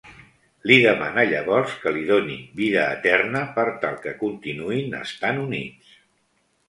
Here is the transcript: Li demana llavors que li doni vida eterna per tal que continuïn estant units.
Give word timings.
Li 0.69 0.75
demana 0.85 1.25
llavors 1.31 1.75
que 1.83 1.93
li 1.97 2.01
doni 2.07 2.37
vida 2.61 2.87
eterna 2.95 3.43
per 3.59 3.67
tal 3.85 4.01
que 4.07 4.15
continuïn 4.25 4.97
estant 5.05 5.43
units. 5.47 5.97